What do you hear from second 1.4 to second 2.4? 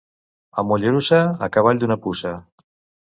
a cavall d'una puça.